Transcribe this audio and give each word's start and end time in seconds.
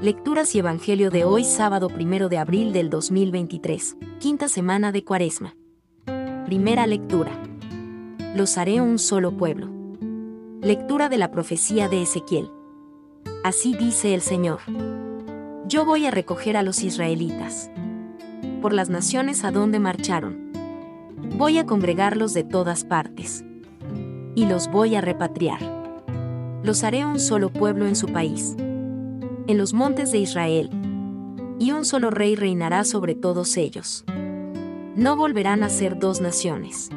Lecturas 0.00 0.54
y 0.54 0.60
Evangelio 0.60 1.10
de 1.10 1.24
hoy 1.24 1.42
sábado 1.42 1.88
1 1.88 2.28
de 2.28 2.38
abril 2.38 2.72
del 2.72 2.88
2023, 2.88 3.96
quinta 4.20 4.46
semana 4.46 4.92
de 4.92 5.02
Cuaresma. 5.02 5.56
Primera 6.46 6.86
lectura. 6.86 7.32
Los 8.36 8.58
haré 8.58 8.80
un 8.80 9.00
solo 9.00 9.36
pueblo. 9.36 9.68
Lectura 10.62 11.08
de 11.08 11.18
la 11.18 11.32
profecía 11.32 11.88
de 11.88 12.02
Ezequiel. 12.02 12.48
Así 13.42 13.74
dice 13.74 14.14
el 14.14 14.20
Señor. 14.20 14.60
Yo 15.66 15.84
voy 15.84 16.06
a 16.06 16.12
recoger 16.12 16.56
a 16.56 16.62
los 16.62 16.84
israelitas. 16.84 17.68
Por 18.62 18.74
las 18.74 18.90
naciones 18.90 19.42
a 19.42 19.50
donde 19.50 19.80
marcharon. 19.80 20.52
Voy 21.36 21.58
a 21.58 21.66
congregarlos 21.66 22.34
de 22.34 22.44
todas 22.44 22.84
partes. 22.84 23.44
Y 24.36 24.46
los 24.46 24.70
voy 24.70 24.94
a 24.94 25.00
repatriar. 25.00 25.58
Los 26.62 26.84
haré 26.84 27.04
un 27.04 27.18
solo 27.18 27.50
pueblo 27.50 27.88
en 27.88 27.96
su 27.96 28.06
país 28.06 28.54
en 29.48 29.56
los 29.56 29.72
montes 29.72 30.12
de 30.12 30.18
Israel. 30.18 30.70
Y 31.58 31.72
un 31.72 31.84
solo 31.84 32.10
rey 32.10 32.36
reinará 32.36 32.84
sobre 32.84 33.14
todos 33.14 33.56
ellos. 33.56 34.04
No 34.94 35.16
volverán 35.16 35.62
a 35.62 35.70
ser 35.70 35.98
dos 35.98 36.20
naciones, 36.20 36.90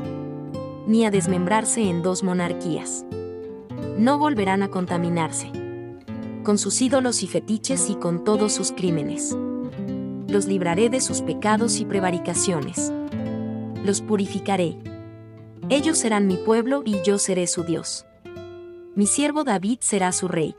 ni 0.85 1.05
a 1.05 1.11
desmembrarse 1.11 1.89
en 1.89 2.03
dos 2.03 2.23
monarquías. 2.23 3.05
No 3.97 4.19
volverán 4.19 4.61
a 4.63 4.67
contaminarse 4.67 5.51
con 6.43 6.57
sus 6.57 6.81
ídolos 6.81 7.21
y 7.21 7.27
fetiches 7.27 7.89
y 7.89 7.95
con 7.95 8.23
todos 8.23 8.51
sus 8.51 8.71
crímenes. 8.71 9.37
Los 10.27 10.47
libraré 10.47 10.89
de 10.89 10.99
sus 10.99 11.21
pecados 11.21 11.79
y 11.79 11.85
prevaricaciones. 11.85 12.91
Los 13.85 14.01
purificaré. 14.01 14.77
Ellos 15.69 15.99
serán 15.99 16.27
mi 16.27 16.37
pueblo 16.37 16.81
y 16.83 17.01
yo 17.03 17.19
seré 17.19 17.45
su 17.45 17.63
Dios. 17.63 18.05
Mi 18.95 19.05
siervo 19.05 19.43
David 19.43 19.77
será 19.81 20.11
su 20.11 20.27
rey 20.27 20.55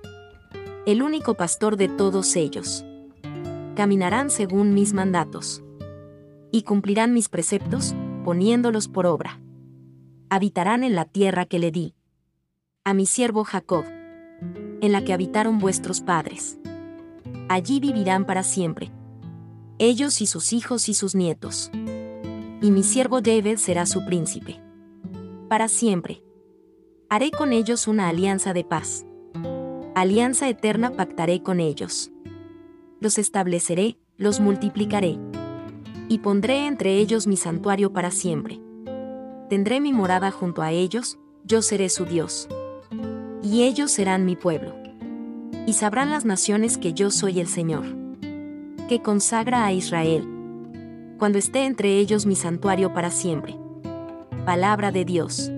el 0.84 1.00
único 1.02 1.34
pastor 1.34 1.76
de 1.76 1.88
todos 1.88 2.34
ellos. 2.34 2.84
Caminarán 3.76 4.30
según 4.30 4.74
mis 4.74 4.92
mandatos. 4.92 5.62
Y 6.50 6.62
cumplirán 6.62 7.14
mis 7.14 7.28
preceptos, 7.28 7.94
poniéndolos 8.24 8.88
por 8.88 9.06
obra. 9.06 9.40
Habitarán 10.28 10.82
en 10.82 10.96
la 10.96 11.04
tierra 11.04 11.46
que 11.46 11.60
le 11.60 11.70
di. 11.70 11.94
A 12.84 12.94
mi 12.94 13.06
siervo 13.06 13.44
Jacob. 13.44 13.84
En 14.80 14.90
la 14.90 15.04
que 15.04 15.12
habitaron 15.12 15.60
vuestros 15.60 16.00
padres. 16.00 16.58
Allí 17.48 17.78
vivirán 17.78 18.26
para 18.26 18.42
siempre. 18.42 18.90
Ellos 19.78 20.20
y 20.20 20.26
sus 20.26 20.52
hijos 20.52 20.88
y 20.88 20.94
sus 20.94 21.14
nietos. 21.14 21.70
Y 22.60 22.70
mi 22.72 22.82
siervo 22.82 23.20
David 23.20 23.58
será 23.58 23.86
su 23.86 24.04
príncipe. 24.04 24.60
Para 25.48 25.68
siempre. 25.68 26.24
Haré 27.08 27.30
con 27.30 27.52
ellos 27.52 27.86
una 27.86 28.08
alianza 28.08 28.52
de 28.52 28.64
paz 28.64 29.06
alianza 29.94 30.48
eterna 30.48 30.90
pactaré 30.90 31.42
con 31.42 31.60
ellos. 31.60 32.10
Los 33.00 33.18
estableceré, 33.18 33.98
los 34.16 34.40
multiplicaré. 34.40 35.18
Y 36.08 36.18
pondré 36.18 36.66
entre 36.66 36.96
ellos 36.96 37.26
mi 37.26 37.36
santuario 37.36 37.92
para 37.92 38.10
siempre. 38.10 38.60
Tendré 39.48 39.80
mi 39.80 39.92
morada 39.92 40.30
junto 40.30 40.62
a 40.62 40.72
ellos, 40.72 41.18
yo 41.44 41.62
seré 41.62 41.88
su 41.88 42.04
Dios. 42.04 42.48
Y 43.42 43.62
ellos 43.64 43.90
serán 43.90 44.24
mi 44.24 44.36
pueblo. 44.36 44.74
Y 45.66 45.74
sabrán 45.74 46.10
las 46.10 46.24
naciones 46.24 46.78
que 46.78 46.92
yo 46.92 47.10
soy 47.10 47.40
el 47.40 47.46
Señor. 47.46 47.84
Que 48.88 49.00
consagra 49.02 49.66
a 49.66 49.72
Israel. 49.72 50.26
Cuando 51.18 51.38
esté 51.38 51.66
entre 51.66 51.98
ellos 51.98 52.26
mi 52.26 52.34
santuario 52.34 52.92
para 52.92 53.10
siempre. 53.10 53.56
Palabra 54.44 54.90
de 54.90 55.04
Dios. 55.04 55.50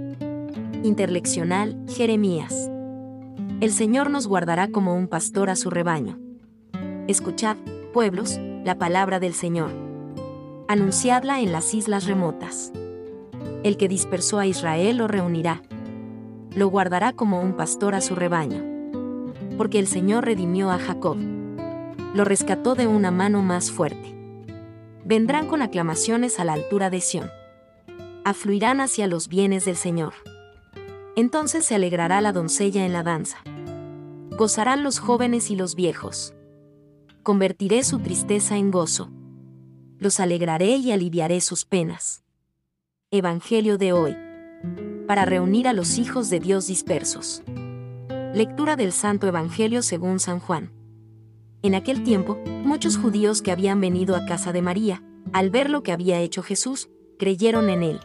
Interleccional, 0.82 1.76
Jeremías. 1.88 2.70
El 3.60 3.72
Señor 3.72 4.10
nos 4.10 4.26
guardará 4.26 4.68
como 4.68 4.94
un 4.94 5.06
pastor 5.06 5.48
a 5.48 5.56
su 5.56 5.70
rebaño. 5.70 6.18
Escuchad, 7.06 7.56
pueblos, 7.92 8.38
la 8.64 8.78
palabra 8.78 9.20
del 9.20 9.32
Señor. 9.32 9.70
Anunciadla 10.66 11.40
en 11.40 11.52
las 11.52 11.72
islas 11.72 12.06
remotas. 12.06 12.72
El 13.62 13.76
que 13.76 13.88
dispersó 13.88 14.38
a 14.40 14.46
Israel 14.46 14.96
lo 14.98 15.06
reunirá. 15.06 15.62
Lo 16.54 16.68
guardará 16.68 17.12
como 17.12 17.40
un 17.40 17.54
pastor 17.54 17.94
a 17.94 18.00
su 18.00 18.16
rebaño. 18.16 18.62
Porque 19.56 19.78
el 19.78 19.86
Señor 19.86 20.24
redimió 20.24 20.70
a 20.70 20.78
Jacob. 20.78 21.16
Lo 22.12 22.24
rescató 22.24 22.74
de 22.74 22.88
una 22.88 23.12
mano 23.12 23.40
más 23.40 23.70
fuerte. 23.70 24.14
Vendrán 25.04 25.46
con 25.46 25.62
aclamaciones 25.62 26.40
a 26.40 26.44
la 26.44 26.54
altura 26.54 26.90
de 26.90 27.00
Sión. 27.00 27.30
Afluirán 28.24 28.80
hacia 28.80 29.06
los 29.06 29.28
bienes 29.28 29.64
del 29.64 29.76
Señor 29.76 30.12
entonces 31.16 31.64
se 31.64 31.74
alegrará 31.74 32.20
la 32.20 32.32
doncella 32.32 32.84
en 32.84 32.92
la 32.92 33.02
danza. 33.02 33.38
Gozarán 34.30 34.82
los 34.82 34.98
jóvenes 34.98 35.50
y 35.50 35.56
los 35.56 35.74
viejos. 35.74 36.34
Convertiré 37.22 37.84
su 37.84 38.00
tristeza 38.00 38.56
en 38.56 38.70
gozo. 38.70 39.10
Los 39.98 40.18
alegraré 40.20 40.76
y 40.76 40.92
aliviaré 40.92 41.40
sus 41.40 41.64
penas. 41.64 42.24
Evangelio 43.10 43.78
de 43.78 43.92
hoy. 43.92 44.16
Para 45.06 45.24
reunir 45.24 45.68
a 45.68 45.72
los 45.72 45.98
hijos 45.98 46.30
de 46.30 46.40
Dios 46.40 46.66
dispersos. 46.66 47.42
Lectura 48.34 48.74
del 48.74 48.90
Santo 48.90 49.28
Evangelio 49.28 49.82
según 49.82 50.18
San 50.18 50.40
Juan. 50.40 50.72
En 51.62 51.74
aquel 51.74 52.02
tiempo, 52.02 52.36
muchos 52.64 52.98
judíos 52.98 53.40
que 53.40 53.52
habían 53.52 53.80
venido 53.80 54.16
a 54.16 54.26
casa 54.26 54.52
de 54.52 54.60
María, 54.60 55.02
al 55.32 55.50
ver 55.50 55.70
lo 55.70 55.82
que 55.82 55.92
había 55.92 56.20
hecho 56.20 56.42
Jesús, 56.42 56.90
creyeron 57.18 57.70
en 57.70 57.82
él. 57.84 58.00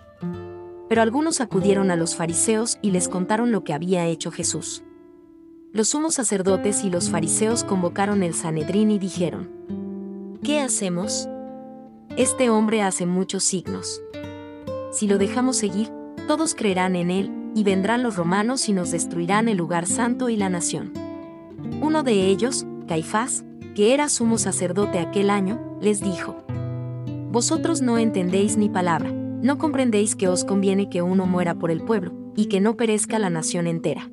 Pero 0.89 1.03
algunos 1.03 1.39
acudieron 1.39 1.91
a 1.91 1.95
los 1.95 2.15
fariseos 2.15 2.79
y 2.81 2.89
les 2.89 3.07
contaron 3.07 3.51
lo 3.51 3.63
que 3.63 3.73
había 3.73 4.07
hecho 4.07 4.31
Jesús. 4.31 4.83
Los 5.71 5.89
sumos 5.89 6.15
sacerdotes 6.15 6.83
y 6.83 6.89
los 6.89 7.11
fariseos 7.11 7.63
convocaron 7.63 8.23
el 8.23 8.33
Sanedrín 8.33 8.89
y 8.89 8.97
dijeron, 8.97 9.51
¿Qué 10.43 10.59
hacemos? 10.59 11.29
Este 12.17 12.49
hombre 12.49 12.81
hace 12.81 13.05
muchos 13.05 13.43
signos. 13.43 14.01
Si 14.91 15.07
lo 15.07 15.19
dejamos 15.19 15.57
seguir, 15.57 15.91
todos 16.27 16.55
creerán 16.55 16.95
en 16.95 17.11
él, 17.11 17.31
y 17.53 17.63
vendrán 17.63 18.01
los 18.01 18.15
romanos 18.15 18.67
y 18.67 18.73
nos 18.73 18.89
destruirán 18.91 19.47
el 19.47 19.57
lugar 19.57 19.85
santo 19.85 20.29
y 20.29 20.37
la 20.37 20.49
nación. 20.49 20.91
Uno 21.81 22.01
de 22.01 22.25
ellos, 22.25 22.65
Caifás, 22.87 23.43
que 23.75 23.93
era 23.93 24.09
sumo 24.09 24.39
sacerdote 24.39 24.97
aquel 24.97 25.29
año, 25.29 25.77
les 25.81 26.01
dijo, 26.01 26.43
Vosotros 27.31 27.81
no 27.81 27.99
entendéis 27.99 28.57
ni 28.57 28.69
palabra 28.69 29.18
¿No 29.41 29.57
comprendéis 29.57 30.17
que 30.17 30.27
os 30.27 30.43
conviene 30.43 30.89
que 30.89 31.01
uno 31.01 31.25
muera 31.25 31.55
por 31.55 31.71
el 31.71 31.81
pueblo, 31.81 32.11
y 32.35 32.47
que 32.47 32.59
no 32.59 32.75
perezca 32.75 33.19
la 33.19 33.29
nación 33.29 33.67
entera? 33.67 34.09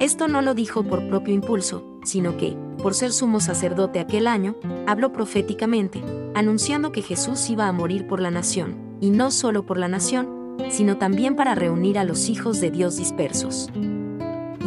Esto 0.00 0.26
no 0.26 0.42
lo 0.42 0.52
dijo 0.54 0.82
por 0.82 1.08
propio 1.08 1.32
impulso, 1.32 2.00
sino 2.02 2.36
que, 2.36 2.56
por 2.82 2.94
ser 2.94 3.12
sumo 3.12 3.38
sacerdote 3.38 4.00
aquel 4.00 4.26
año, 4.26 4.56
habló 4.88 5.12
proféticamente, 5.12 6.02
anunciando 6.34 6.90
que 6.90 7.02
Jesús 7.02 7.48
iba 7.50 7.68
a 7.68 7.72
morir 7.72 8.08
por 8.08 8.18
la 8.18 8.32
nación, 8.32 8.98
y 9.00 9.10
no 9.10 9.30
solo 9.30 9.64
por 9.64 9.78
la 9.78 9.86
nación, 9.86 10.56
sino 10.70 10.96
también 10.96 11.36
para 11.36 11.54
reunir 11.54 11.96
a 11.96 12.04
los 12.04 12.28
hijos 12.28 12.60
de 12.60 12.72
Dios 12.72 12.96
dispersos. 12.96 13.70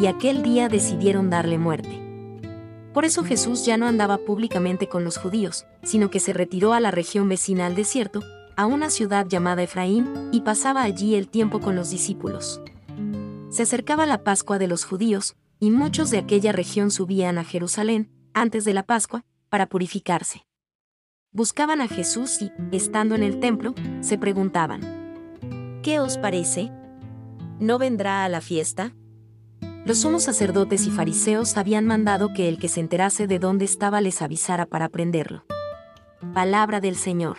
Y 0.02 0.08
aquel 0.08 0.42
día 0.42 0.70
decidieron 0.70 1.30
darle 1.30 1.58
muerte. 1.58 2.02
Por 2.94 3.04
eso 3.04 3.26
Jesús 3.26 3.66
ya 3.66 3.76
no 3.76 3.88
andaba 3.88 4.20
públicamente 4.20 4.88
con 4.88 5.04
los 5.04 5.18
judíos, 5.18 5.66
sino 5.84 6.10
que 6.10 6.22
se 6.22 6.32
retiró 6.32 6.72
a 6.72 6.80
la 6.80 6.92
región 6.92 7.28
vecina 7.28 7.66
al 7.66 7.76
desierto, 7.76 8.22
a 8.60 8.66
una 8.66 8.90
ciudad 8.90 9.26
llamada 9.26 9.64
Efraín, 9.64 10.32
y 10.34 10.42
pasaba 10.42 10.84
allí 10.84 11.16
el 11.16 11.30
tiempo 11.30 11.62
con 11.62 11.78
los 11.78 11.92
discípulos. 11.92 12.62
Se 13.48 13.64
acercaba 13.64 14.06
la 14.06 14.26
Pascua 14.26 14.60
de 14.60 14.68
los 14.68 14.84
judíos, 14.84 15.38
y 15.62 15.72
muchos 15.72 16.10
de 16.10 16.18
aquella 16.18 16.52
región 16.52 16.92
subían 16.92 17.38
a 17.38 17.46
Jerusalén, 17.46 18.12
antes 18.34 18.66
de 18.66 18.74
la 18.74 18.84
Pascua, 18.84 19.24
para 19.48 19.68
purificarse. 19.68 20.46
Buscaban 21.32 21.80
a 21.80 21.88
Jesús 21.88 22.42
y, 22.42 22.52
estando 22.74 23.16
en 23.16 23.24
el 23.24 23.40
templo, 23.40 23.74
se 24.02 24.18
preguntaban, 24.18 24.82
¿Qué 25.82 26.02
os 26.02 26.18
parece? 26.18 26.70
¿No 27.62 27.78
vendrá 27.78 28.26
a 28.26 28.30
la 28.30 28.42
fiesta? 28.42 28.94
Los 29.86 30.00
sumos 30.00 30.24
sacerdotes 30.24 30.86
y 30.86 30.92
fariseos 30.92 31.56
habían 31.56 31.86
mandado 31.86 32.34
que 32.34 32.50
el 32.50 32.60
que 32.60 32.68
se 32.68 32.82
enterase 32.82 33.26
de 33.26 33.40
dónde 33.40 33.64
estaba 33.64 34.02
les 34.02 34.22
avisara 34.22 34.66
para 34.66 34.90
prenderlo. 34.90 35.46
Palabra 36.34 36.82
del 36.82 36.98
Señor. 36.98 37.38